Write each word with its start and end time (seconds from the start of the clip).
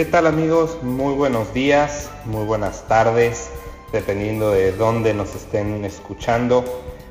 ¿Qué 0.00 0.06
tal 0.06 0.26
amigos? 0.26 0.78
Muy 0.82 1.12
buenos 1.12 1.52
días, 1.52 2.08
muy 2.24 2.46
buenas 2.46 2.88
tardes, 2.88 3.50
dependiendo 3.92 4.50
de 4.50 4.72
dónde 4.72 5.12
nos 5.12 5.34
estén 5.34 5.84
escuchando. 5.84 6.64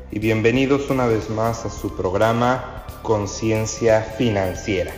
Y 0.10 0.18
bienvenidos 0.18 0.90
una 0.90 1.06
vez 1.06 1.30
más 1.30 1.66
a 1.66 1.70
su 1.70 1.96
programa 1.96 2.88
Conciencia 3.04 4.02
Financiera. 4.02 4.92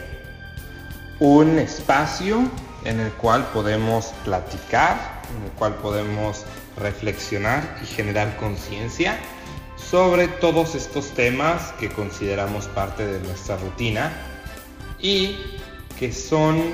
Un 1.19 1.59
espacio 1.59 2.49
en 2.85 3.01
el 3.01 3.11
cual 3.11 3.45
podemos 3.51 4.13
platicar, 4.23 5.23
en 5.35 5.43
el 5.43 5.51
cual 5.57 5.75
podemos 5.75 6.45
reflexionar 6.77 7.77
y 7.83 7.87
generar 7.87 8.37
conciencia 8.37 9.19
sobre 9.75 10.29
todos 10.29 10.75
estos 10.75 11.09
temas 11.09 11.73
que 11.73 11.89
consideramos 11.89 12.67
parte 12.67 13.05
de 13.05 13.19
nuestra 13.19 13.57
rutina 13.57 14.13
y 14.97 15.35
que 15.99 16.13
son 16.13 16.73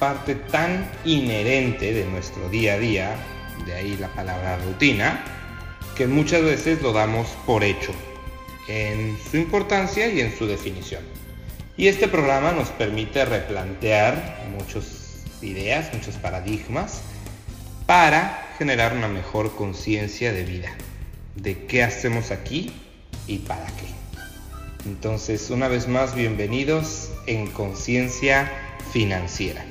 parte 0.00 0.34
tan 0.34 0.90
inherente 1.04 1.92
de 1.92 2.06
nuestro 2.06 2.48
día 2.48 2.74
a 2.74 2.78
día, 2.78 3.16
de 3.66 3.74
ahí 3.74 3.96
la 3.98 4.08
palabra 4.08 4.56
rutina, 4.56 5.22
que 5.94 6.06
muchas 6.06 6.42
veces 6.42 6.80
lo 6.80 6.92
damos 6.94 7.28
por 7.46 7.62
hecho 7.62 7.92
en 8.66 9.18
su 9.30 9.36
importancia 9.36 10.08
y 10.08 10.20
en 10.20 10.36
su 10.36 10.46
definición. 10.46 11.02
Y 11.76 11.88
este 11.88 12.08
programa 12.08 12.52
nos 12.52 12.70
permite 12.70 13.26
replantear 13.26 14.48
muchas 14.58 15.22
ideas, 15.42 15.92
muchos 15.92 16.16
paradigmas, 16.16 17.02
para 17.86 18.54
generar 18.56 18.94
una 18.94 19.08
mejor 19.08 19.54
conciencia 19.54 20.32
de 20.32 20.44
vida, 20.44 20.70
de 21.36 21.66
qué 21.66 21.82
hacemos 21.82 22.30
aquí 22.30 22.72
y 23.26 23.38
para 23.38 23.66
qué. 23.66 24.86
Entonces, 24.86 25.50
una 25.50 25.68
vez 25.68 25.88
más, 25.88 26.14
bienvenidos 26.14 27.10
en 27.26 27.48
Conciencia 27.48 28.50
Financiera 28.92 29.62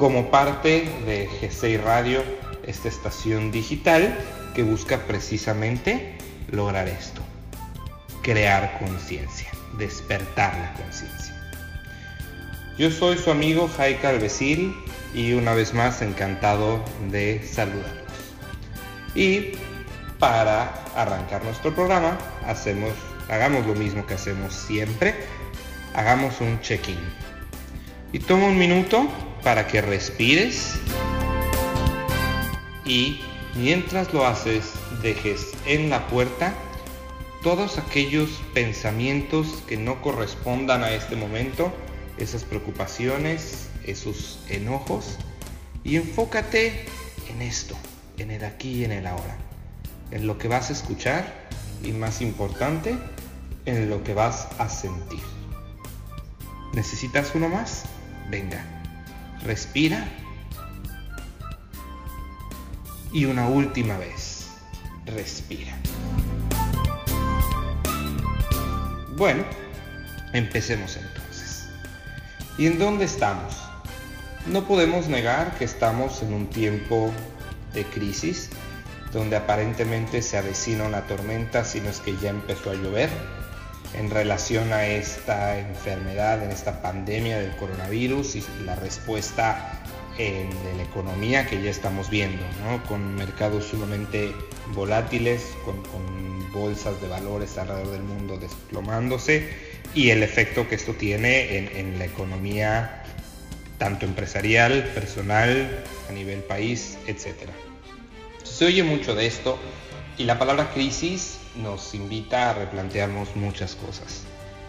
como 0.00 0.30
parte 0.30 0.90
de 1.04 1.28
G6 1.28 1.82
Radio, 1.82 2.22
esta 2.66 2.88
estación 2.88 3.52
digital 3.52 4.16
que 4.54 4.62
busca 4.62 5.00
precisamente 5.00 6.16
lograr 6.50 6.88
esto, 6.88 7.20
crear 8.22 8.78
conciencia, 8.78 9.50
despertar 9.76 10.56
la 10.56 10.72
conciencia. 10.82 11.36
Yo 12.78 12.90
soy 12.90 13.18
su 13.18 13.30
amigo 13.30 13.68
Jaika 13.76 14.08
Albecil 14.08 14.74
y 15.12 15.34
una 15.34 15.52
vez 15.52 15.74
más 15.74 16.00
encantado 16.00 16.82
de 17.10 17.46
saludarlos. 17.46 18.14
Y 19.14 19.52
para 20.18 20.82
arrancar 20.96 21.44
nuestro 21.44 21.74
programa, 21.74 22.16
hagamos 23.28 23.66
lo 23.66 23.74
mismo 23.74 24.06
que 24.06 24.14
hacemos 24.14 24.54
siempre, 24.54 25.14
hagamos 25.92 26.40
un 26.40 26.58
check-in. 26.62 26.96
Y 28.14 28.18
toma 28.20 28.46
un 28.46 28.58
minuto 28.58 29.06
para 29.42 29.66
que 29.66 29.80
respires 29.80 30.74
y 32.84 33.20
mientras 33.54 34.12
lo 34.12 34.26
haces 34.26 34.72
dejes 35.02 35.52
en 35.66 35.90
la 35.90 36.06
puerta 36.08 36.54
todos 37.42 37.78
aquellos 37.78 38.30
pensamientos 38.52 39.62
que 39.66 39.76
no 39.76 40.02
correspondan 40.02 40.84
a 40.84 40.92
este 40.92 41.16
momento, 41.16 41.72
esas 42.18 42.44
preocupaciones, 42.44 43.68
esos 43.86 44.40
enojos 44.48 45.16
y 45.84 45.96
enfócate 45.96 46.84
en 47.30 47.40
esto, 47.40 47.76
en 48.18 48.30
el 48.30 48.44
aquí 48.44 48.80
y 48.80 48.84
en 48.84 48.92
el 48.92 49.06
ahora, 49.06 49.36
en 50.10 50.26
lo 50.26 50.36
que 50.36 50.48
vas 50.48 50.68
a 50.68 50.74
escuchar 50.74 51.48
y 51.82 51.92
más 51.92 52.20
importante, 52.20 52.98
en 53.64 53.88
lo 53.88 54.04
que 54.04 54.12
vas 54.12 54.48
a 54.58 54.68
sentir. 54.68 55.22
¿Necesitas 56.74 57.32
uno 57.34 57.48
más? 57.48 57.84
Venga. 58.30 58.79
Respira. 59.44 60.06
Y 63.12 63.24
una 63.24 63.46
última 63.48 63.96
vez. 63.98 64.48
Respira. 65.06 65.76
Bueno, 69.16 69.44
empecemos 70.32 70.96
entonces. 70.96 71.68
¿Y 72.58 72.66
en 72.66 72.78
dónde 72.78 73.06
estamos? 73.06 73.56
No 74.46 74.64
podemos 74.66 75.08
negar 75.08 75.56
que 75.58 75.64
estamos 75.64 76.22
en 76.22 76.32
un 76.32 76.46
tiempo 76.46 77.12
de 77.74 77.84
crisis, 77.84 78.50
donde 79.12 79.36
aparentemente 79.36 80.22
se 80.22 80.38
avecina 80.38 80.84
una 80.84 81.02
tormenta, 81.02 81.64
si 81.64 81.80
no 81.80 81.90
es 81.90 82.00
que 82.00 82.16
ya 82.16 82.30
empezó 82.30 82.70
a 82.70 82.74
llover, 82.74 83.10
en 83.94 84.10
relación 84.10 84.72
a 84.72 84.86
esta 84.86 85.58
enfermedad, 85.58 86.42
en 86.42 86.50
esta 86.50 86.80
pandemia 86.82 87.38
del 87.38 87.54
coronavirus 87.56 88.36
y 88.36 88.44
la 88.64 88.76
respuesta 88.76 89.82
en, 90.18 90.50
la 90.76 90.82
economía 90.82 91.46
que 91.46 91.62
ya 91.62 91.70
estamos 91.70 92.10
viendo, 92.10 92.42
con 92.88 93.14
mercados 93.14 93.64
sumamente 93.64 94.32
volátiles, 94.74 95.54
con, 95.64 95.80
bolsas 96.52 97.00
de 97.00 97.06
valores 97.06 97.56
alrededor 97.58 97.92
del 97.92 98.02
mundo 98.02 98.36
desplomándose 98.36 99.48
y 99.94 100.10
el 100.10 100.24
efecto 100.24 100.68
que 100.68 100.74
esto 100.74 100.94
tiene 100.94 101.58
en, 101.58 101.76
en 101.76 101.98
la 102.00 102.06
economía 102.06 103.04
tanto 103.78 104.04
empresarial, 104.04 104.82
personal, 104.92 105.84
a 106.08 106.12
nivel 106.12 106.40
país, 106.40 106.98
etc. 107.06 107.50
Se 108.42 108.66
oye 108.66 108.82
mucho 108.82 109.14
de 109.14 109.26
esto 109.26 109.60
y 110.18 110.24
la 110.24 110.40
palabra 110.40 110.72
crisis 110.74 111.39
nos 111.56 111.94
invita 111.94 112.50
a 112.50 112.54
replantearnos 112.54 113.36
muchas 113.36 113.74
cosas. 113.74 114.24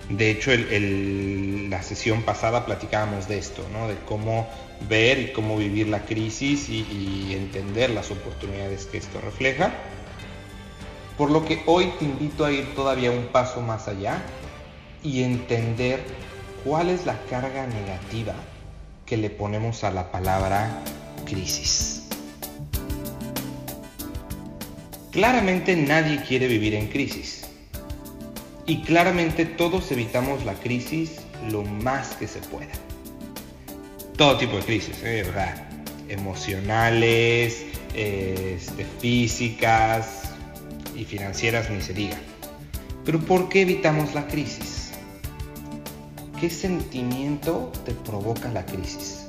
De 0.09 0.29
hecho, 0.29 0.51
la 0.53 1.81
sesión 1.83 2.23
pasada 2.23 2.65
platicábamos 2.65 3.27
de 3.27 3.37
esto, 3.37 3.63
de 3.87 3.95
cómo 4.05 4.47
ver 4.89 5.19
y 5.19 5.31
cómo 5.31 5.57
vivir 5.57 5.87
la 5.87 6.05
crisis 6.05 6.67
y, 6.69 7.33
entender 7.33 7.91
las 7.91 8.11
oportunidades 8.11 8.85
que 8.85 8.97
esto 8.97 9.21
refleja. 9.21 9.71
Por 11.17 11.31
lo 11.31 11.45
que 11.45 11.61
hoy 11.65 11.93
te 11.99 12.05
invito 12.05 12.45
a 12.45 12.51
ir 12.51 12.73
todavía 12.75 13.11
un 13.11 13.27
paso 13.27 13.61
más 13.61 13.87
allá 13.87 14.21
y 15.03 15.23
entender 15.23 16.03
cuál 16.63 16.89
es 16.89 17.05
la 17.05 17.17
carga 17.29 17.67
negativa 17.67 18.33
que 19.05 19.17
le 19.17 19.29
ponemos 19.29 19.83
a 19.83 19.91
la 19.91 20.11
palabra 20.11 20.81
crisis. 21.25 22.00
Claramente 25.11 25.75
nadie 25.75 26.23
quiere 26.25 26.47
vivir 26.47 26.73
en 26.73 26.87
crisis. 26.87 27.41
Y 28.65 28.81
claramente 28.83 29.45
todos 29.45 29.91
evitamos 29.91 30.45
la 30.45 30.53
crisis 30.53 31.17
lo 31.49 31.63
más 31.63 32.15
que 32.15 32.27
se 32.27 32.39
pueda. 32.39 32.71
Todo 34.15 34.37
tipo 34.37 34.55
de 34.55 34.63
crisis, 34.63 35.03
¿eh? 35.03 35.23
¿verdad? 35.25 35.67
Emocionales, 36.07 37.65
este, 37.93 38.85
físicas 39.01 40.31
y 40.95 41.03
financieras 41.03 41.69
ni 41.69 41.81
se 41.81 41.93
diga. 41.93 42.17
Pero 43.03 43.19
¿por 43.19 43.49
qué 43.49 43.63
evitamos 43.63 44.13
la 44.13 44.27
crisis? 44.27 44.91
¿Qué 46.39 46.49
sentimiento 46.49 47.69
te 47.83 47.91
provoca 47.91 48.47
la 48.49 48.65
crisis? 48.65 49.25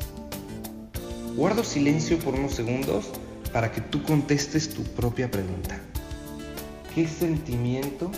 Guardo 1.34 1.64
silencio 1.64 2.20
por 2.20 2.34
unos 2.34 2.53
segundos 2.54 3.10
para 3.53 3.71
que 3.71 3.81
tú 3.81 4.03
contestes 4.03 4.71
tu 4.71 4.83
propia 4.83 5.31
pregunta. 5.31 5.79
¿Qué 6.95 7.07
sentimiento 7.07 8.11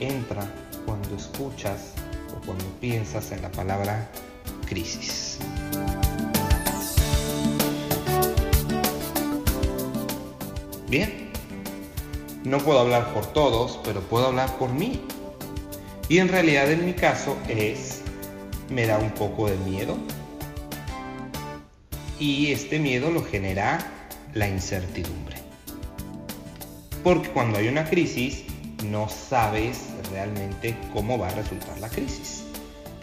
entra 0.00 0.48
cuando 0.86 1.16
escuchas 1.16 1.92
o 2.36 2.44
cuando 2.46 2.64
piensas 2.80 3.32
en 3.32 3.42
la 3.42 3.50
palabra 3.50 4.08
crisis? 4.66 5.38
Bien, 10.88 11.30
no 12.44 12.58
puedo 12.58 12.78
hablar 12.78 13.12
por 13.12 13.26
todos, 13.26 13.80
pero 13.84 14.00
puedo 14.00 14.26
hablar 14.26 14.56
por 14.58 14.72
mí. 14.72 15.00
Y 16.08 16.18
en 16.18 16.28
realidad 16.28 16.70
en 16.70 16.84
mi 16.84 16.92
caso 16.92 17.36
es, 17.48 18.02
me 18.70 18.86
da 18.86 18.98
un 18.98 19.10
poco 19.10 19.48
de 19.48 19.56
miedo. 19.56 19.96
Y 22.20 22.52
este 22.52 22.78
miedo 22.78 23.10
lo 23.10 23.24
genera 23.24 24.03
la 24.34 24.48
incertidumbre. 24.48 25.36
Porque 27.02 27.30
cuando 27.30 27.58
hay 27.58 27.68
una 27.68 27.84
crisis, 27.84 28.44
no 28.84 29.08
sabes 29.08 29.88
realmente 30.10 30.76
cómo 30.92 31.18
va 31.18 31.28
a 31.28 31.34
resultar 31.34 31.78
la 31.78 31.88
crisis. 31.88 32.44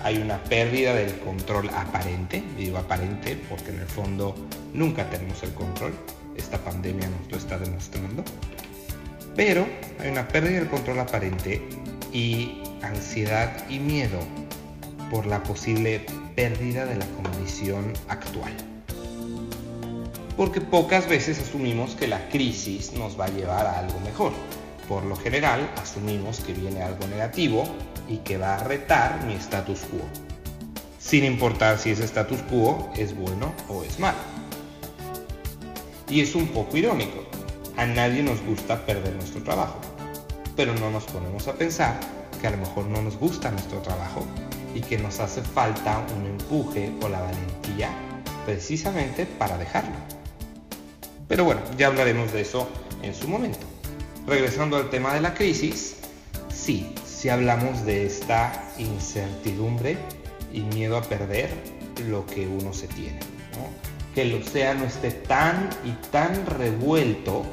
Hay 0.04 0.18
una 0.18 0.44
pérdida 0.44 0.96
del 0.96 1.20
control 1.20 1.70
aparente, 1.70 2.44
digo 2.58 2.78
aparente 2.78 3.40
porque 3.50 3.70
en 3.70 3.80
el 3.80 3.88
fondo 3.88 4.36
nunca 4.74 5.08
tenemos 5.10 5.42
el 5.44 5.54
control, 5.54 5.94
esta 6.36 6.58
pandemia 6.58 7.08
nos 7.08 7.32
lo 7.32 7.38
está 7.38 7.60
demostrando, 7.60 8.24
pero 9.36 9.68
hay 10.00 10.10
una 10.10 10.28
pérdida 10.28 10.60
del 10.60 10.70
control 10.70 11.00
aparente 11.00 11.62
y 12.12 12.64
ansiedad 12.82 13.70
y 13.70 13.78
miedo 13.78 14.20
por 15.12 15.28
la 15.28 15.44
posible 15.44 16.04
pérdida 16.36 16.86
de 16.86 16.96
la 16.96 17.06
condición 17.06 17.94
actual 18.08 18.71
porque 20.42 20.60
pocas 20.60 21.08
veces 21.08 21.38
asumimos 21.38 21.94
que 21.94 22.08
la 22.08 22.28
crisis 22.30 22.94
nos 22.94 23.20
va 23.20 23.26
a 23.26 23.30
llevar 23.30 23.68
a 23.68 23.78
algo 23.78 24.00
mejor. 24.00 24.32
Por 24.90 25.04
lo 25.06 25.16
general, 25.16 25.70
asumimos 25.80 26.40
que 26.40 26.52
viene 26.52 26.82
algo 26.82 27.06
negativo 27.10 27.64
y 28.08 28.18
que 28.18 28.40
va 28.40 28.56
a 28.56 28.64
retar 28.64 29.24
mi 29.26 29.34
status 29.34 29.82
quo. 29.82 30.00
sin 30.98 31.26
importar 31.26 31.78
si 31.78 31.92
ese 31.92 32.06
status 32.06 32.42
quo 32.50 32.90
es 32.98 33.16
bueno 33.16 33.54
o 33.70 33.84
es 33.84 34.00
malo. 34.00 34.18
Y 36.10 36.22
es 36.22 36.34
un 36.34 36.48
poco 36.48 36.76
irónico. 36.76 37.24
A 37.78 37.86
nadie 37.86 38.24
nos 38.24 38.42
gusta 38.42 38.84
perder 38.84 39.14
nuestro 39.14 39.44
trabajo, 39.44 39.80
pero 40.56 40.74
no 40.74 40.90
nos 40.90 41.04
ponemos 41.04 41.48
a 41.50 41.54
pensar 41.54 42.00
que 42.42 42.48
a 42.48 42.50
lo 42.50 42.58
mejor 42.58 42.86
no 42.86 43.04
nos 43.04 43.16
gusta 43.16 43.52
nuestro 43.52 43.78
trabajo 43.84 44.26
y 44.74 44.82
que 44.82 44.98
nos 44.98 45.20
hace 45.20 45.44
falta 45.44 46.04
un 46.18 46.26
empuje 46.26 46.92
o 47.04 47.10
la 47.10 47.22
valentía 47.22 47.92
precisamente 48.44 49.28
para 49.28 49.56
dejarlo. 49.60 50.21
Pero 51.32 51.46
bueno, 51.46 51.62
ya 51.78 51.88
hablaremos 51.88 52.34
de 52.34 52.42
eso 52.42 52.68
en 53.02 53.16
su 53.16 53.26
momento. 53.26 53.66
Regresando 54.28 54.76
al 54.76 54.90
tema 54.90 55.14
de 55.14 55.22
la 55.22 55.34
crisis, 55.34 55.96
sí, 56.54 56.94
si 57.06 57.30
hablamos 57.30 57.86
de 57.86 58.06
esta 58.06 58.52
incertidumbre 58.78 59.96
y 60.52 60.60
miedo 60.60 60.98
a 60.98 61.02
perder 61.02 61.50
lo 62.06 62.26
que 62.26 62.46
uno 62.46 62.74
se 62.74 62.90
tiene. 62.90 63.18
Que 64.14 64.24
el 64.24 64.42
océano 64.42 64.84
esté 64.84 65.12
tan 65.12 65.70
y 65.86 65.92
tan 66.12 66.46
revuelto 66.46 67.46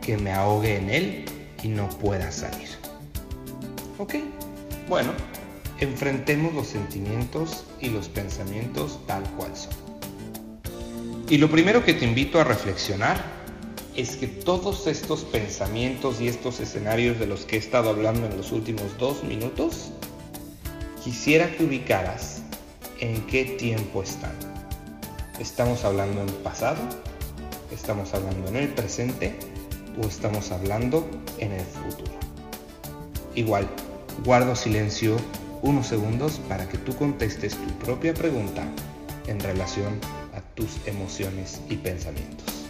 que 0.00 0.16
me 0.16 0.32
ahogue 0.32 0.78
en 0.78 0.88
él 0.88 1.24
y 1.62 1.68
no 1.68 1.90
pueda 1.90 2.32
salir. 2.32 2.70
¿Ok? 3.98 4.14
Bueno, 4.88 5.12
enfrentemos 5.80 6.54
los 6.54 6.66
sentimientos 6.66 7.66
y 7.78 7.90
los 7.90 8.08
pensamientos 8.08 9.00
tal 9.06 9.22
cual 9.36 9.54
son. 9.54 9.91
Y 11.32 11.38
lo 11.38 11.50
primero 11.50 11.82
que 11.82 11.94
te 11.94 12.04
invito 12.04 12.38
a 12.38 12.44
reflexionar 12.44 13.16
es 13.96 14.16
que 14.16 14.26
todos 14.26 14.86
estos 14.86 15.24
pensamientos 15.24 16.20
y 16.20 16.28
estos 16.28 16.60
escenarios 16.60 17.18
de 17.18 17.26
los 17.26 17.46
que 17.46 17.56
he 17.56 17.58
estado 17.58 17.88
hablando 17.88 18.26
en 18.26 18.36
los 18.36 18.52
últimos 18.52 18.98
dos 18.98 19.24
minutos, 19.24 19.92
quisiera 21.02 21.50
que 21.50 21.64
ubicaras 21.64 22.42
en 23.00 23.26
qué 23.28 23.46
tiempo 23.46 24.02
están. 24.02 24.34
¿Estamos 25.40 25.86
hablando 25.86 26.20
en 26.20 26.28
pasado? 26.42 26.82
¿Estamos 27.70 28.12
hablando 28.12 28.50
en 28.50 28.56
el 28.56 28.68
presente? 28.68 29.34
¿O 30.02 30.06
estamos 30.06 30.50
hablando 30.50 31.08
en 31.38 31.52
el 31.52 31.64
futuro? 31.64 32.12
Igual, 33.34 33.66
guardo 34.22 34.54
silencio 34.54 35.16
unos 35.62 35.86
segundos 35.86 36.42
para 36.46 36.68
que 36.68 36.76
tú 36.76 36.94
contestes 36.94 37.56
tu 37.56 37.72
propia 37.86 38.12
pregunta 38.12 38.66
en 39.26 39.40
relación 39.40 39.98
a 40.18 40.21
tus 40.54 40.86
emociones 40.86 41.60
y 41.68 41.76
pensamientos. 41.76 42.66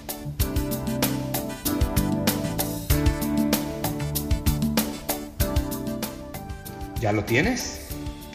¿Ya 7.00 7.12
lo 7.12 7.25
tienes? 7.25 7.81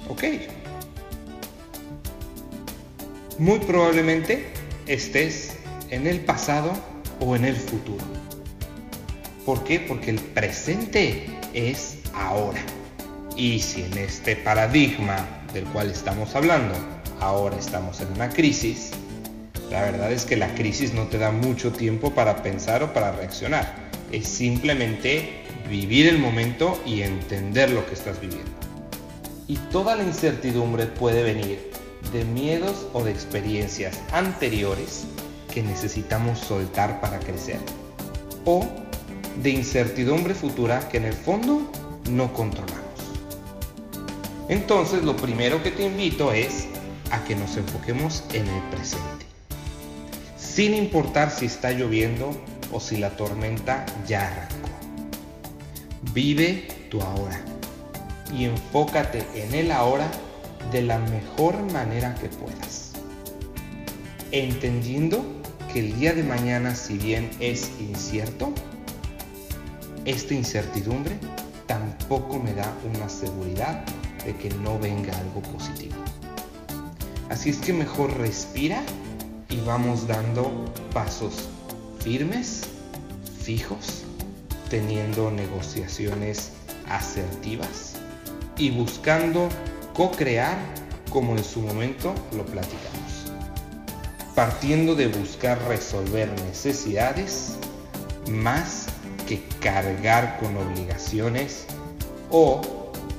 Ok. 0.10 0.24
Muy 3.40 3.60
probablemente 3.60 4.48
estés 4.88 5.54
en 5.90 6.08
el 6.08 6.20
pasado 6.22 6.74
o 7.20 7.36
en 7.36 7.46
el 7.46 7.56
futuro. 7.56 8.04
¿Por 9.46 9.64
qué? 9.64 9.80
Porque 9.80 10.10
el 10.10 10.20
presente 10.20 11.28
es 11.54 12.00
ahora. 12.14 12.60
Y 13.38 13.60
si 13.60 13.84
en 13.84 13.98
este 14.00 14.36
paradigma 14.36 15.26
del 15.54 15.64
cual 15.66 15.90
estamos 15.92 16.36
hablando, 16.36 16.74
ahora 17.22 17.58
estamos 17.58 18.02
en 18.02 18.12
una 18.12 18.30
crisis, 18.30 18.92
la 19.70 19.82
verdad 19.82 20.12
es 20.12 20.26
que 20.26 20.38
la 20.38 20.54
crisis 20.56 20.94
no 20.94 21.08
te 21.08 21.18
da 21.18 21.32
mucho 21.32 21.72
tiempo 21.72 22.12
para 22.14 22.42
pensar 22.42 22.84
o 22.84 22.94
para 22.94 23.12
reaccionar. 23.12 23.76
Es 24.12 24.28
simplemente 24.28 25.44
vivir 25.70 26.08
el 26.08 26.20
momento 26.20 26.82
y 26.86 27.02
entender 27.02 27.72
lo 27.72 27.86
que 27.86 27.94
estás 27.94 28.22
viviendo. 28.22 28.50
Y 29.48 29.56
toda 29.72 29.96
la 29.96 30.04
incertidumbre 30.04 30.86
puede 30.86 31.24
venir 31.24 31.72
de 32.14 32.24
miedos 32.24 32.88
o 32.94 33.04
de 33.04 33.12
experiencias 33.12 34.00
anteriores 34.12 35.06
que 35.54 35.62
necesitamos 35.62 36.40
soltar 36.40 37.02
para 37.02 37.20
crecer. 37.20 37.60
O 38.46 38.66
de 39.42 39.50
incertidumbre 39.50 40.34
futura 40.34 40.88
que 40.88 40.98
en 40.98 41.06
el 41.06 41.14
fondo 41.14 41.70
no 42.10 42.32
controlamos. 42.34 42.78
Entonces 44.48 45.04
lo 45.04 45.16
primero 45.18 45.62
que 45.62 45.72
te 45.72 45.84
invito 45.84 46.32
es 46.32 46.68
a 47.12 47.24
que 47.26 47.36
nos 47.36 47.58
enfoquemos 47.58 48.24
en 48.34 48.48
el 48.48 48.62
presente. 48.70 49.27
Sin 50.58 50.74
importar 50.74 51.30
si 51.30 51.46
está 51.46 51.72
lloviendo 51.72 52.32
o 52.72 52.80
si 52.80 52.98
la 52.98 53.12
tormenta 53.12 53.86
ya 54.08 54.26
arrancó. 54.26 54.70
Vive 56.16 56.68
tu 56.90 57.00
ahora 57.00 57.40
y 58.36 58.46
enfócate 58.46 59.24
en 59.36 59.54
el 59.54 59.72
ahora 59.72 60.10
de 60.72 60.82
la 60.82 60.98
mejor 60.98 61.62
manera 61.72 62.16
que 62.16 62.30
puedas. 62.30 62.94
Entendiendo 64.32 65.24
que 65.72 65.82
el 65.82 66.00
día 66.00 66.14
de 66.14 66.24
mañana, 66.24 66.74
si 66.74 66.98
bien 66.98 67.30
es 67.40 67.70
incierto, 67.80 68.52
esta 70.06 70.34
incertidumbre 70.34 71.20
tampoco 71.68 72.40
me 72.40 72.56
da 72.56 72.74
una 72.96 73.10
seguridad 73.10 73.86
de 74.26 74.36
que 74.36 74.50
no 74.50 74.80
venga 74.80 75.16
algo 75.20 75.44
positivo. 75.44 75.98
Así 77.30 77.52
es 77.52 77.58
que 77.58 77.74
mejor 77.74 78.18
respira 78.18 78.82
y 79.50 79.60
vamos 79.62 80.08
dando 80.08 80.52
pasos 80.94 81.48
firmes, 82.00 82.64
fijos, 83.42 84.04
teniendo 84.70 85.32
negociaciones 85.32 86.52
asertivas 86.90 87.94
y 88.58 88.72
buscando 88.72 89.50
co-crear 89.94 90.58
como 91.10 91.36
en 91.36 91.44
su 91.44 91.62
momento 91.62 92.14
lo 92.36 92.46
platicamos. 92.46 93.32
Partiendo 94.36 94.96
de 94.96 95.08
buscar 95.08 95.60
resolver 95.68 96.30
necesidades 96.42 97.54
más 98.30 98.88
que 99.28 99.42
cargar 99.60 100.38
con 100.40 100.56
obligaciones 100.58 101.66
o 102.30 102.62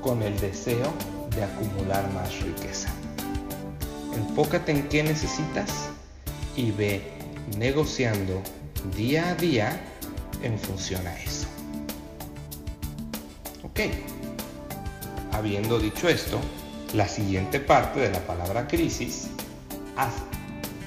con 0.02 0.22
el 0.22 0.38
deseo 0.40 0.92
de 1.34 1.44
acumular 1.44 2.10
más 2.12 2.40
riqueza. 2.40 2.88
Enfócate 4.14 4.72
en 4.72 4.88
qué 4.88 5.02
necesitas 5.02 5.88
y 6.58 6.72
ve 6.72 7.00
negociando 7.56 8.42
día 8.96 9.30
a 9.30 9.34
día 9.36 9.80
en 10.42 10.58
función 10.58 11.06
a 11.06 11.16
eso. 11.16 11.46
Ok. 13.62 13.80
Habiendo 15.32 15.78
dicho 15.78 16.08
esto, 16.08 16.40
la 16.94 17.06
siguiente 17.06 17.60
parte 17.60 18.00
de 18.00 18.10
la 18.10 18.18
palabra 18.26 18.66
crisis 18.66 19.28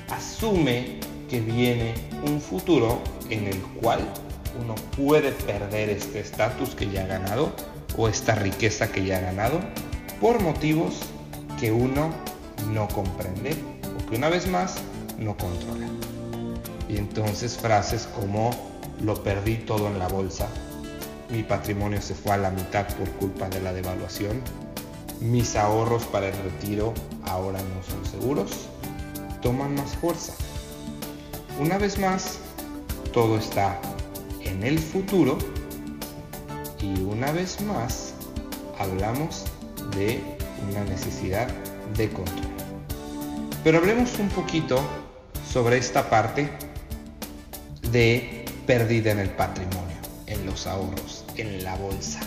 asume 0.09 0.99
que 1.29 1.39
viene 1.39 1.93
un 2.25 2.41
futuro 2.41 3.01
en 3.29 3.47
el 3.47 3.61
cual 3.81 4.01
uno 4.61 4.75
puede 4.97 5.31
perder 5.31 5.89
este 5.89 6.19
estatus 6.19 6.75
que 6.75 6.89
ya 6.89 7.05
ha 7.05 7.07
ganado 7.07 7.55
o 7.97 8.09
esta 8.09 8.35
riqueza 8.35 8.91
que 8.91 9.05
ya 9.05 9.19
ha 9.19 9.21
ganado 9.21 9.61
por 10.19 10.41
motivos 10.41 10.99
que 11.57 11.71
uno 11.71 12.09
no 12.73 12.89
comprende 12.89 13.55
o 13.97 14.09
que 14.09 14.17
una 14.17 14.27
vez 14.27 14.47
más 14.47 14.75
no 15.21 15.37
controla. 15.37 15.87
Y 16.89 16.97
entonces 16.97 17.57
frases 17.57 18.07
como 18.15 18.51
lo 19.01 19.23
perdí 19.23 19.55
todo 19.55 19.87
en 19.87 19.97
la 19.97 20.07
bolsa, 20.07 20.49
mi 21.29 21.43
patrimonio 21.43 22.01
se 22.01 22.13
fue 22.13 22.33
a 22.33 22.37
la 22.37 22.51
mitad 22.51 22.85
por 22.97 23.09
culpa 23.11 23.47
de 23.47 23.61
la 23.61 23.71
devaluación, 23.71 24.41
mis 25.21 25.55
ahorros 25.55 26.03
para 26.05 26.27
el 26.27 26.37
retiro 26.43 26.93
ahora 27.23 27.59
no 27.59 27.83
son 27.83 28.05
seguros, 28.05 28.51
toman 29.41 29.75
más 29.75 29.95
fuerza. 29.95 30.33
Una 31.59 31.77
vez 31.77 31.97
más, 31.99 32.39
todo 33.13 33.37
está 33.37 33.79
en 34.41 34.63
el 34.63 34.79
futuro 34.79 35.37
y 36.81 37.01
una 37.01 37.31
vez 37.31 37.61
más 37.61 38.13
hablamos 38.79 39.45
de 39.95 40.21
una 40.69 40.83
necesidad 40.85 41.47
de 41.95 42.09
control. 42.09 42.47
Pero 43.63 43.77
hablemos 43.77 44.17
un 44.17 44.29
poquito 44.29 44.81
sobre 45.51 45.77
esta 45.77 46.09
parte 46.09 46.49
de 47.91 48.45
pérdida 48.65 49.11
en 49.11 49.19
el 49.19 49.31
patrimonio, 49.31 49.97
en 50.27 50.45
los 50.45 50.65
ahorros, 50.65 51.25
en 51.35 51.63
la 51.63 51.75
bolsa, 51.75 52.21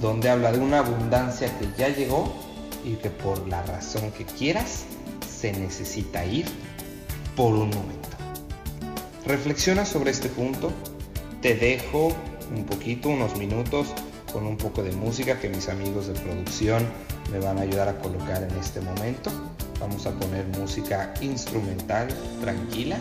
donde 0.00 0.28
habla 0.28 0.50
de 0.50 0.58
una 0.58 0.80
abundancia 0.80 1.48
que 1.58 1.68
ya 1.78 1.88
llegó 1.88 2.34
y 2.84 2.94
que 2.94 3.10
por 3.10 3.46
la 3.46 3.62
razón 3.62 4.10
que 4.10 4.24
quieras 4.24 4.86
se 5.40 5.52
necesita 5.52 6.24
ir 6.24 6.46
por 7.36 7.52
un 7.52 7.70
momento. 7.70 8.08
Reflexiona 9.24 9.84
sobre 9.84 10.10
este 10.10 10.28
punto 10.28 10.72
te 11.40 11.54
dejo 11.54 12.08
un 12.52 12.64
poquito, 12.64 13.08
unos 13.08 13.36
minutos 13.36 13.88
con 14.32 14.46
un 14.46 14.56
poco 14.56 14.82
de 14.82 14.90
música 14.92 15.38
que 15.38 15.48
mis 15.48 15.68
amigos 15.68 16.08
de 16.08 16.14
producción 16.14 16.84
me 17.30 17.38
van 17.38 17.58
a 17.58 17.60
ayudar 17.60 17.88
a 17.88 17.98
colocar 17.98 18.42
en 18.42 18.58
este 18.58 18.80
momento. 18.80 19.30
Vamos 19.88 20.04
a 20.04 20.10
poner 20.10 20.44
música 20.58 21.14
instrumental 21.20 22.08
tranquila 22.40 22.98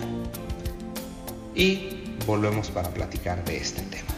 y 1.55 2.13
volvemos 2.27 2.69
para 2.69 2.89
platicar 2.89 3.43
de 3.43 3.57
este 3.57 3.81
tema. 3.81 4.14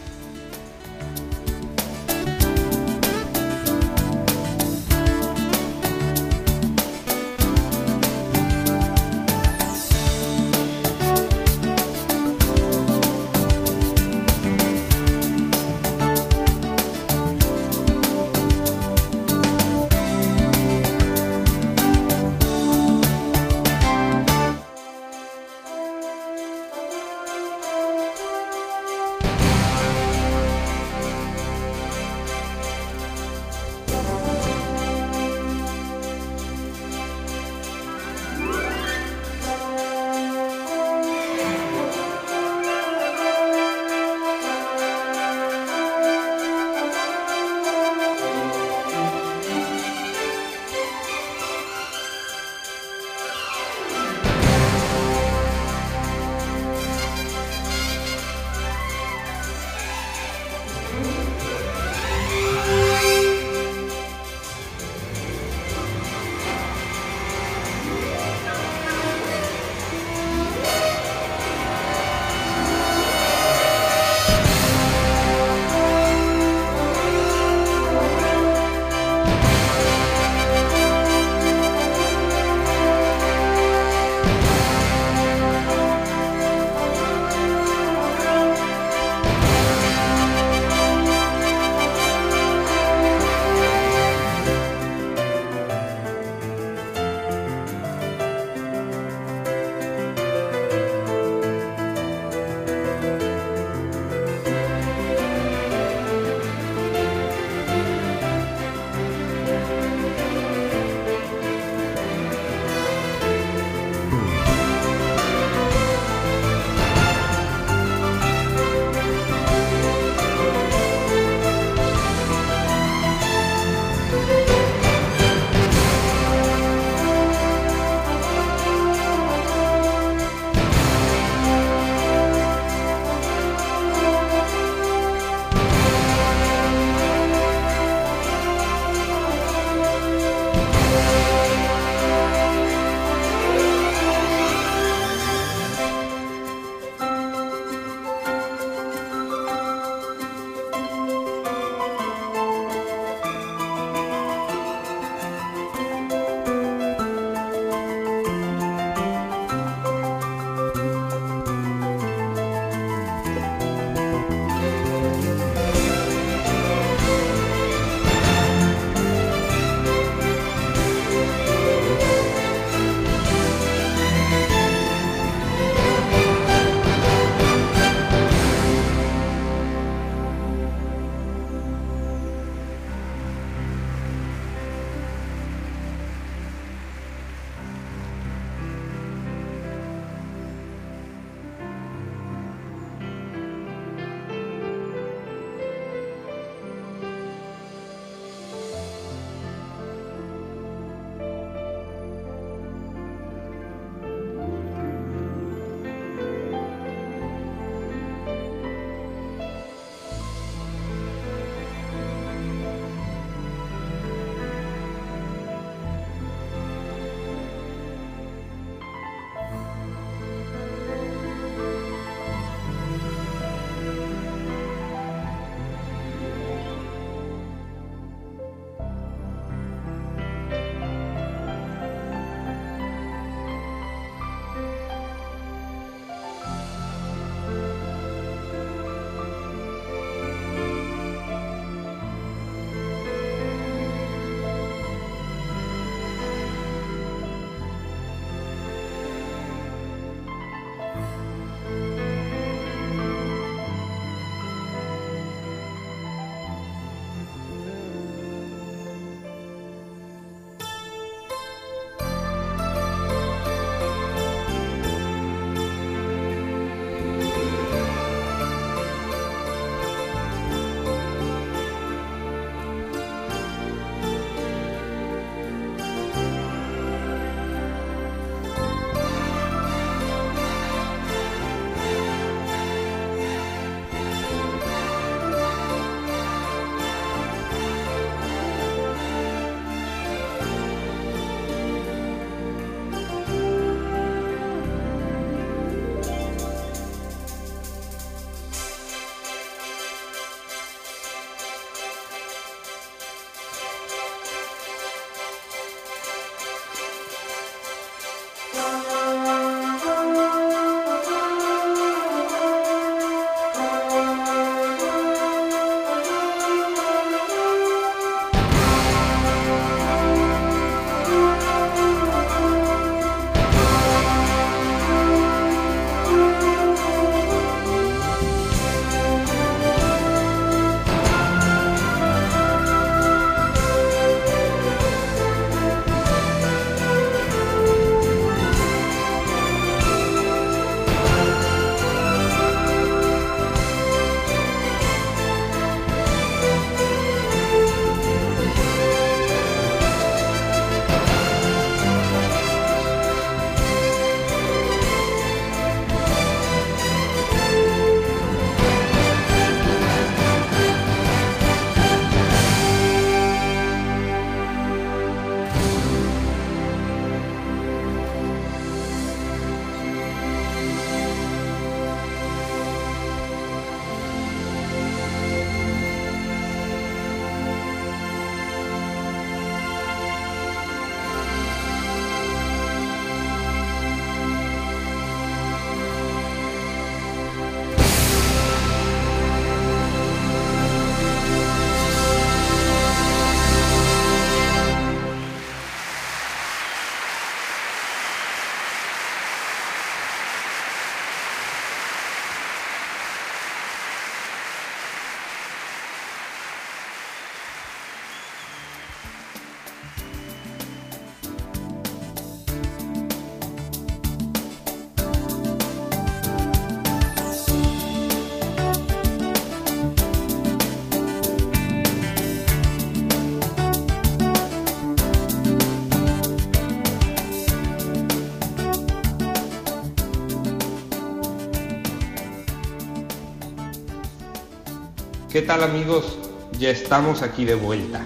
¿Qué 435.37 435.43
tal 435.43 435.61
amigos? 435.61 436.17
Ya 436.57 436.71
estamos 436.71 437.21
aquí 437.21 437.45
de 437.45 437.53
vuelta 437.53 438.03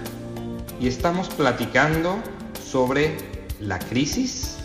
y 0.78 0.86
estamos 0.86 1.30
platicando 1.30 2.22
sobre 2.62 3.16
la 3.58 3.78
crisis 3.78 4.58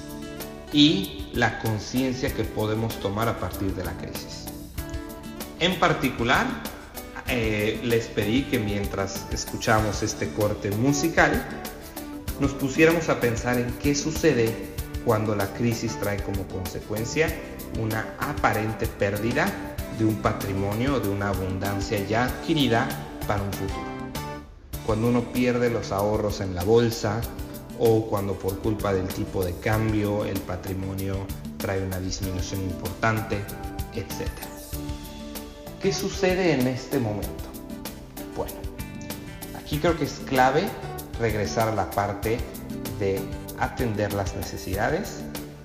y 0.73 1.29
la 1.31 1.59
conciencia 1.59 2.35
que 2.35 2.43
podemos 2.43 2.99
tomar 2.99 3.29
a 3.29 3.39
partir 3.39 3.73
de 3.73 3.85
la 3.85 3.93
crisis. 3.93 4.47
En 5.61 5.79
particular, 5.79 6.45
eh, 7.29 7.79
les 7.85 8.07
pedí 8.07 8.43
que 8.43 8.59
mientras 8.59 9.27
escuchamos 9.31 10.03
este 10.03 10.27
corte 10.33 10.69
musical, 10.71 11.47
nos 12.41 12.51
pusiéramos 12.51 13.07
a 13.07 13.21
pensar 13.21 13.57
en 13.59 13.71
qué 13.81 13.95
sucede 13.95 14.53
cuando 15.05 15.37
la 15.37 15.53
crisis 15.53 15.97
trae 16.01 16.21
como 16.21 16.45
consecuencia 16.49 17.33
una 17.79 18.13
aparente 18.19 18.87
pérdida 18.87 19.66
de 19.97 20.05
un 20.05 20.15
patrimonio, 20.17 20.99
de 20.99 21.09
una 21.09 21.29
abundancia 21.29 21.99
ya 22.05 22.25
adquirida 22.25 22.87
para 23.27 23.43
un 23.43 23.51
futuro. 23.51 23.97
Cuando 24.85 25.07
uno 25.07 25.21
pierde 25.33 25.69
los 25.69 25.91
ahorros 25.91 26.39
en 26.41 26.55
la 26.55 26.63
bolsa 26.63 27.21
o 27.79 28.07
cuando 28.07 28.33
por 28.33 28.59
culpa 28.59 28.93
del 28.93 29.07
tipo 29.07 29.43
de 29.43 29.53
cambio 29.59 30.25
el 30.25 30.39
patrimonio 30.39 31.17
trae 31.57 31.83
una 31.83 31.99
disminución 31.99 32.61
importante, 32.61 33.43
etc. 33.93 34.29
¿Qué 35.81 35.91
sucede 35.91 36.53
en 36.53 36.67
este 36.67 36.99
momento? 36.99 37.43
Bueno, 38.35 38.55
aquí 39.57 39.79
creo 39.79 39.97
que 39.97 40.05
es 40.05 40.21
clave 40.25 40.63
regresar 41.19 41.67
a 41.69 41.75
la 41.75 41.89
parte 41.89 42.39
de 42.99 43.19
atender 43.59 44.13
las 44.13 44.35
necesidades 44.35 45.21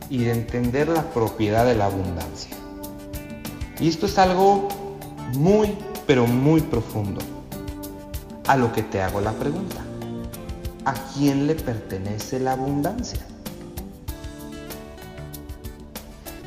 y 0.08 0.24
de 0.24 0.32
entender 0.32 0.88
la 0.88 1.02
propiedad 1.10 1.64
de 1.64 1.74
la 1.74 1.86
abundancia. 1.86 2.61
Y 3.80 3.88
esto 3.88 4.06
es 4.06 4.18
algo 4.18 4.68
muy, 5.34 5.76
pero 6.06 6.26
muy 6.26 6.60
profundo. 6.60 7.20
A 8.46 8.56
lo 8.56 8.72
que 8.72 8.82
te 8.82 9.00
hago 9.00 9.20
la 9.20 9.32
pregunta. 9.32 9.76
¿A 10.84 10.94
quién 11.14 11.46
le 11.46 11.54
pertenece 11.54 12.40
la 12.40 12.52
abundancia? 12.52 13.20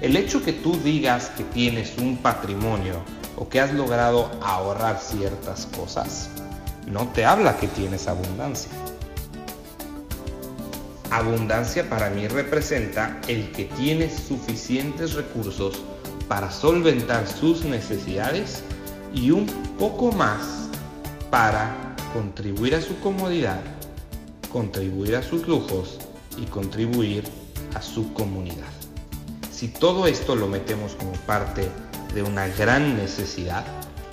El 0.02 0.18
hecho 0.18 0.44
que 0.44 0.54
tú 0.54 0.78
digas 0.84 1.32
que 1.38 1.44
tienes 1.46 1.98
un 1.98 2.18
patrimonio 2.18 2.96
o 3.38 3.48
que 3.48 3.62
has 3.62 3.74
logrado 3.74 4.30
ahorrar 4.42 5.00
ciertas 5.00 5.68
cosas, 5.68 6.30
no 6.86 7.08
te 7.08 7.26
habla 7.26 7.58
que 7.58 7.68
tienes 7.68 8.08
abundancia. 8.08 8.72
Abundancia 11.12 11.90
para 11.90 12.10
mí 12.10 12.28
representa 12.28 13.22
el 13.28 13.52
que 13.52 13.66
tiene 13.66 14.10
suficientes 14.10 15.14
recursos 15.14 15.82
para 16.28 16.52
solventar 16.52 17.28
sus 17.28 17.64
necesidades 17.64 18.64
y 19.14 19.32
un 19.32 19.46
poco 19.78 20.12
más 20.12 20.70
para 21.30 21.96
contribuir 22.14 22.76
a 22.76 22.82
su 22.82 22.98
comodidad, 23.00 23.62
contribuir 24.52 25.16
a 25.16 25.24
sus 25.24 25.48
lujos 25.48 26.00
y 26.38 26.46
contribuir 26.46 27.24
a 27.74 27.82
su 27.82 28.14
comunidad. 28.14 28.72
Si 29.52 29.68
todo 29.68 30.08
esto 30.08 30.36
lo 30.36 30.48
metemos 30.48 30.96
como 30.96 31.12
parte 31.26 31.70
de 32.14 32.24
una 32.24 32.48
gran 32.48 32.98
necesidad, 32.98 33.66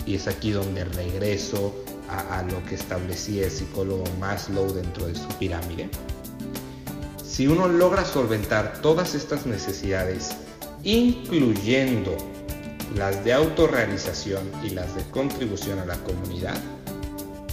y 0.06 0.16
es 0.16 0.26
aquí 0.26 0.50
donde 0.50 0.84
regreso 0.84 1.74
a, 2.08 2.42
lo 2.42 2.62
que 2.66 2.74
establecía 2.74 3.44
el 3.44 3.50
psicólogo 3.50 4.04
Maslow 4.18 4.72
dentro 4.72 5.06
de 5.06 5.14
su 5.14 5.28
pirámide, 5.38 5.88
si 7.24 7.46
uno 7.46 7.66
logra 7.68 8.04
solventar 8.04 8.80
todas 8.82 9.14
estas 9.14 9.46
necesidades, 9.46 10.36
incluyendo 10.84 12.16
las 12.96 13.24
de 13.24 13.32
autorrealización 13.32 14.50
y 14.64 14.70
las 14.70 14.94
de 14.94 15.02
contribución 15.10 15.78
a 15.78 15.86
la 15.86 15.96
comunidad, 15.98 16.60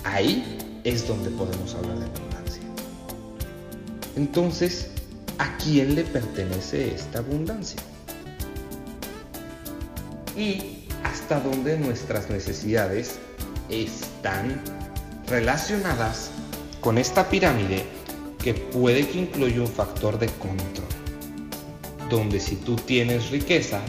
ahí 0.03 0.57
es 0.83 1.07
donde 1.07 1.29
podemos 1.31 1.73
hablar 1.75 1.99
de 1.99 2.05
abundancia. 2.05 2.63
Entonces, 4.15 4.89
¿a 5.37 5.57
quién 5.57 5.95
le 5.95 6.03
pertenece 6.03 6.93
esta 6.93 7.19
abundancia? 7.19 7.81
Y 10.35 10.85
hasta 11.03 11.39
dónde 11.39 11.77
nuestras 11.77 12.29
necesidades 12.29 13.19
están 13.69 14.61
relacionadas 15.27 16.31
con 16.81 16.97
esta 16.97 17.29
pirámide 17.29 17.85
que 18.41 18.53
puede 18.53 19.07
que 19.07 19.19
incluya 19.19 19.61
un 19.61 19.67
factor 19.67 20.17
de 20.17 20.27
control. 20.27 20.87
Donde 22.09 22.39
si 22.39 22.55
tú 22.55 22.75
tienes 22.75 23.29
riqueza, 23.29 23.81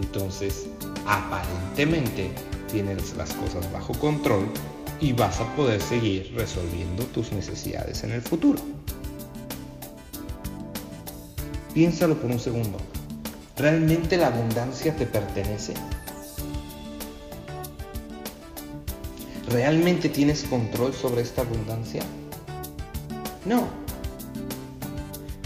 entonces 0.00 0.66
aparentemente 1.06 2.30
tienes 2.70 3.14
las 3.16 3.32
cosas 3.34 3.70
bajo 3.72 3.92
control 3.94 4.46
y 5.00 5.12
vas 5.12 5.40
a 5.40 5.56
poder 5.56 5.80
seguir 5.80 6.32
resolviendo 6.36 7.04
tus 7.06 7.32
necesidades 7.32 8.02
en 8.04 8.12
el 8.12 8.22
futuro. 8.22 8.60
Piénsalo 11.74 12.16
por 12.16 12.30
un 12.30 12.38
segundo. 12.38 12.78
¿Realmente 13.56 14.16
la 14.16 14.28
abundancia 14.28 14.94
te 14.96 15.06
pertenece? 15.06 15.74
¿Realmente 19.48 20.08
tienes 20.08 20.44
control 20.44 20.94
sobre 20.94 21.22
esta 21.22 21.42
abundancia? 21.42 22.02
No. 23.44 23.68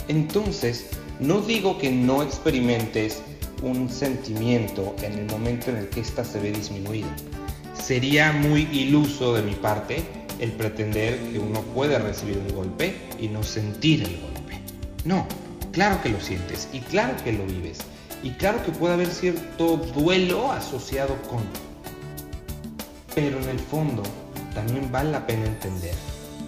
Entonces, 0.09 0.87
no 1.20 1.40
digo 1.40 1.79
que 1.79 1.90
no 1.90 2.22
experimentes 2.22 3.22
un 3.62 3.88
sentimiento 3.88 4.94
en 5.02 5.18
el 5.18 5.26
momento 5.26 5.70
en 5.70 5.76
el 5.76 5.88
que 5.88 6.00
ésta 6.00 6.24
se 6.24 6.40
ve 6.40 6.52
disminuida. 6.52 7.14
Sería 7.74 8.33
muy 8.33 8.62
iluso 8.72 9.35
de 9.35 9.42
mi 9.42 9.55
parte 9.55 10.05
el 10.40 10.52
pretender 10.52 11.18
que 11.33 11.38
uno 11.38 11.62
puede 11.62 11.98
recibir 11.98 12.38
un 12.38 12.55
golpe 12.55 12.94
y 13.18 13.29
no 13.29 13.42
sentir 13.42 14.02
el 14.02 14.20
golpe. 14.20 14.61
No, 15.05 15.26
claro 15.72 16.02
que 16.02 16.11
lo 16.11 16.20
sientes 16.20 16.68
y 16.72 16.81
claro 16.81 17.14
que 17.24 17.33
lo 17.33 17.46
vives 17.46 17.79
y 18.22 18.31
claro 18.31 18.62
que 18.64 18.72
puede 18.72 18.94
haber 18.94 19.09
cierto 19.09 19.76
duelo 19.76 20.52
asociado 20.52 21.16
con. 21.22 21.42
Pero 23.14 23.40
en 23.40 23.48
el 23.48 23.59
fondo 23.59 24.02
también 24.55 24.90
vale 24.92 25.12
la 25.12 25.26
pena 25.26 25.46
entender 25.46 25.94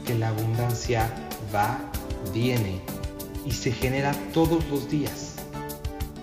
que 0.06 0.14
la 0.14 0.28
abundancia 0.28 1.10
va, 1.54 1.78
viene 2.34 2.80
y 3.46 3.52
se 3.52 3.72
genera 3.72 4.12
todos 4.32 4.66
los 4.68 4.90
días. 4.90 5.34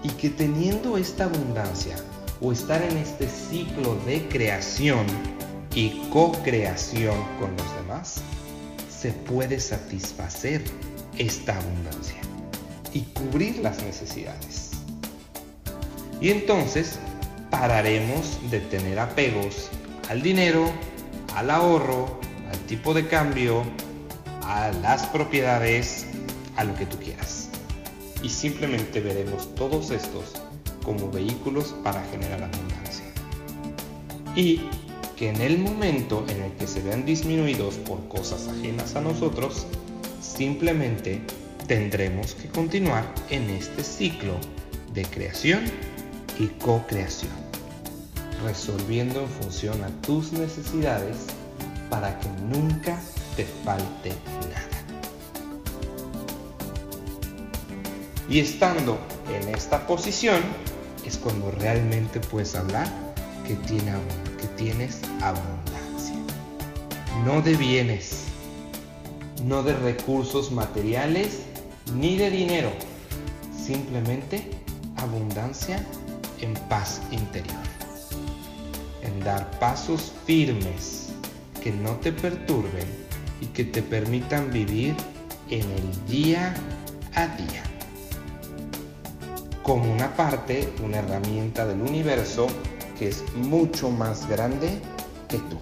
Y 0.03 0.09
que 0.09 0.29
teniendo 0.29 0.97
esta 0.97 1.25
abundancia 1.25 1.95
o 2.41 2.51
estar 2.51 2.81
en 2.81 2.97
este 2.97 3.27
ciclo 3.27 3.95
de 4.05 4.27
creación 4.27 5.05
y 5.73 6.07
co-creación 6.11 7.17
con 7.39 7.55
los 7.55 7.75
demás, 7.75 8.21
se 8.89 9.11
puede 9.11 9.59
satisfacer 9.59 10.63
esta 11.17 11.57
abundancia 11.57 12.21
y 12.93 13.01
cubrir 13.01 13.57
las 13.57 13.83
necesidades. 13.83 14.71
Y 16.21 16.29
entonces 16.29 16.97
pararemos 17.49 18.39
de 18.49 18.59
tener 18.61 18.99
apegos 18.99 19.69
al 20.09 20.21
dinero, 20.21 20.71
al 21.35 21.49
ahorro, 21.49 22.19
al 22.51 22.57
tipo 22.67 22.93
de 22.93 23.07
cambio, 23.07 23.63
a 24.43 24.71
las 24.81 25.05
propiedades, 25.07 26.05
a 26.55 26.63
lo 26.63 26.75
que 26.75 26.85
tú 26.85 26.97
quieras. 26.97 27.49
Y 28.23 28.29
simplemente 28.29 29.01
veremos 29.01 29.53
todos 29.55 29.91
estos 29.91 30.33
como 30.83 31.11
vehículos 31.11 31.75
para 31.83 32.03
generar 32.05 32.43
abundancia. 32.43 33.05
Y 34.35 34.61
que 35.15 35.29
en 35.29 35.41
el 35.41 35.57
momento 35.57 36.25
en 36.27 36.41
el 36.43 36.51
que 36.53 36.67
se 36.67 36.81
vean 36.81 37.05
disminuidos 37.05 37.75
por 37.75 38.07
cosas 38.07 38.47
ajenas 38.47 38.95
a 38.95 39.01
nosotros, 39.01 39.65
simplemente 40.21 41.21
tendremos 41.67 42.35
que 42.35 42.49
continuar 42.49 43.05
en 43.29 43.49
este 43.49 43.83
ciclo 43.83 44.33
de 44.93 45.03
creación 45.03 45.61
y 46.39 46.47
co-creación, 46.47 47.31
resolviendo 48.43 49.21
en 49.21 49.29
función 49.29 49.83
a 49.83 49.89
tus 50.01 50.33
necesidades 50.33 51.17
para 51.89 52.19
que 52.19 52.27
nunca 52.49 52.99
te 53.35 53.45
falte 53.63 54.09
nada. 54.49 54.74
Y 58.27 58.39
estando 58.39 58.97
en 59.31 59.53
esta 59.53 59.85
posición 59.85 60.41
es 61.05 61.17
cuando 61.17 61.51
realmente 61.51 62.19
puedes 62.19 62.55
hablar 62.55 62.87
que, 63.47 63.53
tiene, 63.55 63.91
que 64.41 64.47
tienes 64.57 65.01
abundancia. 65.21 66.15
No 67.23 67.41
de 67.41 67.55
bienes, 67.55 68.23
no 69.43 69.61
de 69.61 69.73
recursos 69.73 70.51
materiales, 70.51 71.41
ni 71.95 72.17
de 72.17 72.31
dinero. 72.31 72.71
Simplemente 73.55 74.49
abundancia 74.97 75.85
en 76.41 76.55
paz 76.67 77.01
interior. 77.11 77.55
En 79.03 79.19
dar 79.19 79.51
pasos 79.59 80.13
firmes 80.25 81.09
que 81.61 81.71
no 81.71 81.91
te 81.97 82.11
perturben 82.11 82.87
y 83.39 83.45
que 83.47 83.65
te 83.65 83.83
permitan 83.83 84.51
vivir 84.51 84.95
en 85.51 85.61
el 85.61 86.07
día 86.07 86.55
a 87.13 87.27
día 87.27 87.74
como 89.65 89.91
una 89.91 90.15
parte, 90.15 90.71
una 90.83 90.99
herramienta 90.99 91.65
del 91.65 91.81
universo 91.81 92.45
que 92.99 93.07
es 93.07 93.23
mucho 93.33 93.89
más 93.89 94.29
grande 94.29 94.69
que 95.27 95.37
tú. 95.39 95.57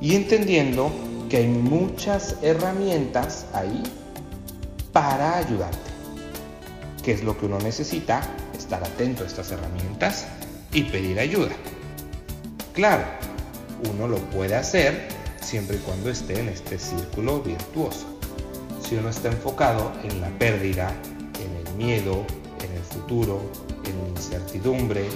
y 0.00 0.14
entendiendo 0.14 0.90
que 1.30 1.38
hay 1.38 1.46
muchas 1.46 2.36
herramientas 2.42 3.46
ahí 3.54 3.82
para 4.92 5.38
ayudarte. 5.38 5.90
¿Qué 7.02 7.12
es 7.12 7.24
lo 7.24 7.38
que 7.38 7.46
uno 7.46 7.58
necesita? 7.60 8.20
Estar 8.56 8.82
atento 8.84 9.24
a 9.24 9.26
estas 9.26 9.52
herramientas 9.52 10.26
y 10.72 10.82
pedir 10.82 11.18
ayuda. 11.18 11.52
Claro, 12.74 13.04
uno 13.90 14.06
lo 14.06 14.18
puede 14.30 14.54
hacer 14.54 15.08
siempre 15.40 15.76
y 15.76 15.80
cuando 15.80 16.10
esté 16.10 16.40
en 16.40 16.48
este 16.48 16.78
círculo 16.78 17.40
virtuoso. 17.40 18.18
Si 18.82 18.96
uno 18.96 19.08
está 19.08 19.28
enfocado 19.28 19.92
en 20.04 20.20
la 20.20 20.28
pérdida, 20.38 20.92
miedo, 21.76 22.24
en 22.64 22.72
el 22.72 22.82
futuro, 22.82 23.40
en 23.84 24.16
incertidumbre, 24.16 25.06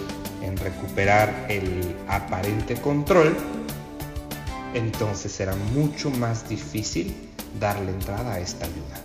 en 0.42 0.56
recuperar 0.56 1.46
el 1.48 1.96
aparente 2.08 2.74
control, 2.74 3.36
entonces 4.74 5.32
será 5.32 5.54
mucho 5.74 6.10
más 6.10 6.48
difícil 6.48 7.14
darle 7.58 7.90
entrada 7.90 8.34
a 8.34 8.40
esta 8.40 8.66
ayuda. 8.66 9.00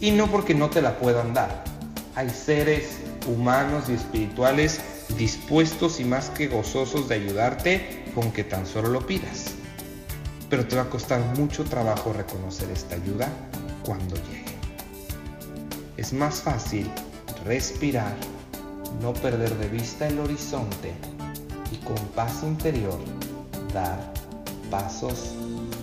Y 0.00 0.12
no 0.12 0.30
porque 0.30 0.54
no 0.54 0.70
te 0.70 0.82
la 0.82 0.98
puedan 0.98 1.34
dar. 1.34 1.64
Hay 2.14 2.30
seres 2.30 2.98
humanos 3.26 3.84
y 3.88 3.94
espirituales 3.94 4.80
dispuestos 5.16 6.00
y 6.00 6.04
más 6.04 6.30
que 6.30 6.48
gozosos 6.48 7.08
de 7.08 7.14
ayudarte 7.16 8.04
con 8.14 8.30
que 8.30 8.44
tan 8.44 8.66
solo 8.66 8.88
lo 8.88 9.06
pidas. 9.06 9.54
Pero 10.50 10.66
te 10.66 10.76
va 10.76 10.82
a 10.82 10.90
costar 10.90 11.20
mucho 11.36 11.64
trabajo 11.64 12.12
reconocer 12.12 12.70
esta 12.70 12.94
ayuda 12.94 13.28
cuando 13.84 14.16
llegue. 14.16 14.47
Es 15.98 16.12
más 16.12 16.42
fácil 16.42 16.88
respirar, 17.44 18.14
no 19.02 19.12
perder 19.14 19.52
de 19.56 19.66
vista 19.68 20.06
el 20.06 20.20
horizonte 20.20 20.92
y 21.72 21.76
con 21.78 21.96
paz 22.14 22.44
interior 22.44 23.00
dar 23.74 23.98
pasos 24.70 25.34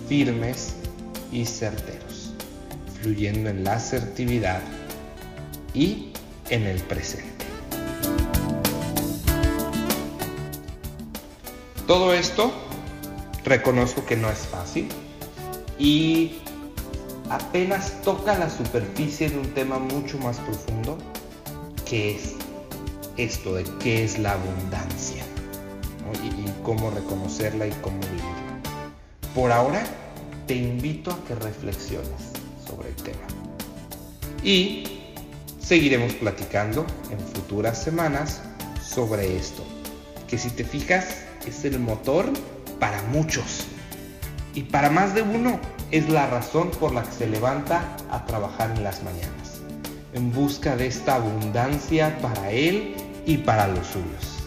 firmes 0.08 0.76
y 1.30 1.44
certeros, 1.44 2.32
fluyendo 2.98 3.50
en 3.50 3.62
la 3.62 3.74
asertividad 3.74 4.62
y 5.74 6.14
en 6.48 6.62
el 6.62 6.80
presente. 6.80 7.44
Todo 11.86 12.14
esto 12.14 12.54
reconozco 13.44 14.06
que 14.06 14.16
no 14.16 14.30
es 14.30 14.38
fácil 14.38 14.88
y 15.78 16.38
apenas 17.30 18.00
toca 18.02 18.36
la 18.38 18.50
superficie 18.50 19.30
de 19.30 19.38
un 19.38 19.48
tema 19.54 19.78
mucho 19.78 20.18
más 20.18 20.38
profundo 20.38 20.98
que 21.88 22.16
es 22.16 22.34
esto 23.16 23.54
de 23.54 23.64
qué 23.80 24.04
es 24.04 24.18
la 24.18 24.32
abundancia 24.32 25.24
y, 26.22 26.26
y 26.26 26.54
cómo 26.62 26.90
reconocerla 26.90 27.66
y 27.66 27.72
cómo 27.82 27.98
vivirla. 28.00 28.60
Por 29.34 29.52
ahora 29.52 29.84
te 30.46 30.54
invito 30.54 31.10
a 31.10 31.24
que 31.24 31.34
reflexiones 31.34 32.32
sobre 32.66 32.90
el 32.90 32.96
tema 32.96 33.26
y 34.42 34.84
seguiremos 35.60 36.12
platicando 36.14 36.86
en 37.10 37.18
futuras 37.18 37.82
semanas 37.82 38.40
sobre 38.80 39.36
esto, 39.36 39.64
que 40.28 40.38
si 40.38 40.50
te 40.50 40.64
fijas 40.64 41.22
es 41.46 41.64
el 41.64 41.80
motor 41.80 42.26
para 42.78 43.02
muchos. 43.02 43.66
Y 44.54 44.62
para 44.62 44.90
más 44.90 45.14
de 45.14 45.22
uno 45.22 45.60
es 45.90 46.08
la 46.08 46.26
razón 46.26 46.70
por 46.70 46.92
la 46.92 47.02
que 47.02 47.12
se 47.12 47.26
levanta 47.28 47.96
a 48.10 48.24
trabajar 48.26 48.70
en 48.72 48.82
las 48.82 49.02
mañanas, 49.02 49.60
en 50.14 50.32
busca 50.32 50.76
de 50.76 50.86
esta 50.86 51.16
abundancia 51.16 52.18
para 52.20 52.50
él 52.50 52.94
y 53.24 53.38
para 53.38 53.68
los 53.68 53.86
suyos. 53.86 54.44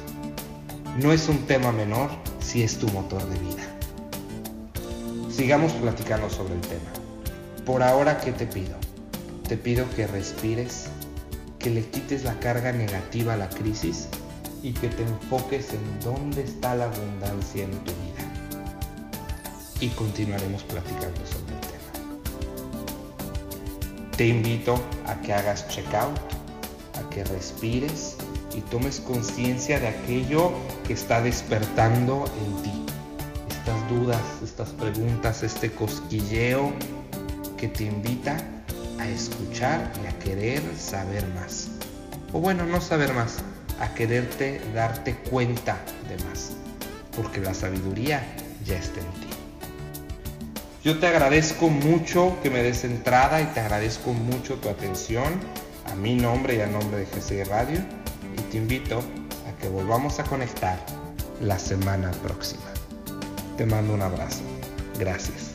No 0.97 1.13
es 1.13 1.29
un 1.29 1.37
tema 1.45 1.71
menor 1.71 2.09
si 2.39 2.63
es 2.63 2.77
tu 2.77 2.87
motor 2.89 3.23
de 3.29 3.39
vida. 3.39 3.63
Sigamos 5.29 5.71
platicando 5.73 6.29
sobre 6.29 6.55
el 6.55 6.61
tema. 6.61 6.91
Por 7.65 7.83
ahora, 7.83 8.19
¿qué 8.19 8.31
te 8.33 8.45
pido? 8.45 8.75
Te 9.47 9.55
pido 9.55 9.85
que 9.95 10.07
respires, 10.07 10.89
que 11.57 11.69
le 11.69 11.85
quites 11.85 12.23
la 12.23 12.37
carga 12.39 12.71
negativa 12.73 13.33
a 13.33 13.37
la 13.37 13.49
crisis 13.49 14.09
y 14.61 14.73
que 14.73 14.89
te 14.89 15.03
enfoques 15.03 15.73
en 15.73 15.99
dónde 16.03 16.43
está 16.43 16.75
la 16.75 16.85
abundancia 16.85 17.63
en 17.63 17.71
tu 17.71 17.91
vida. 17.91 18.08
Y 19.81 19.87
continuaremos 19.89 20.63
platicando 20.63 21.21
sobre 21.25 21.53
el 21.53 21.61
tema. 21.61 21.79
Te 24.17 24.27
invito 24.27 24.81
a 25.07 25.15
que 25.21 25.33
hagas 25.33 25.67
check-out, 25.69 26.17
a 26.95 27.09
que 27.09 27.23
respires 27.23 28.17
y 28.53 28.61
tomes 28.61 28.99
conciencia 28.99 29.79
de 29.79 29.87
aquello 29.87 30.51
que 30.85 30.93
está 30.93 31.21
despertando 31.21 32.25
en 32.45 32.63
ti. 32.63 32.85
Estas 33.49 33.89
dudas, 33.89 34.21
estas 34.43 34.69
preguntas, 34.71 35.43
este 35.43 35.71
cosquilleo 35.71 36.73
que 37.57 37.69
te 37.69 37.85
invita 37.85 38.37
a 38.99 39.07
escuchar 39.07 39.91
y 40.03 40.07
a 40.07 40.19
querer 40.19 40.61
saber 40.77 41.25
más. 41.35 41.69
O 42.33 42.39
bueno, 42.39 42.65
no 42.65 42.81
saber 42.81 43.13
más, 43.13 43.37
a 43.79 43.93
quererte 43.93 44.61
darte 44.73 45.15
cuenta 45.15 45.77
de 46.09 46.21
más, 46.25 46.51
porque 47.15 47.39
la 47.39 47.53
sabiduría 47.53 48.21
ya 48.65 48.77
está 48.77 48.99
en 48.99 49.11
ti. 49.21 49.28
Yo 50.89 50.97
te 50.97 51.05
agradezco 51.05 51.69
mucho 51.69 52.35
que 52.41 52.49
me 52.49 52.63
des 52.63 52.83
entrada 52.83 53.39
y 53.43 53.45
te 53.53 53.59
agradezco 53.59 54.11
mucho 54.11 54.55
tu 54.55 54.69
atención 54.69 55.39
a 55.85 55.93
mi 55.93 56.15
nombre 56.15 56.55
y 56.55 56.61
a 56.61 56.65
nombre 56.65 56.97
de 56.97 57.05
GCI 57.05 57.43
Radio 57.43 57.79
y 58.35 58.41
te 58.49 58.57
invito 58.57 58.97
a 58.97 59.61
que 59.61 59.69
volvamos 59.69 60.19
a 60.19 60.23
conectar 60.23 60.83
la 61.41 61.59
semana 61.59 62.09
próxima. 62.23 62.63
Te 63.55 63.67
mando 63.67 63.93
un 63.93 64.01
abrazo. 64.01 64.41
Gracias. 64.97 65.51